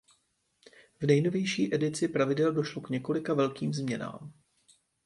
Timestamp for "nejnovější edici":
1.07-2.07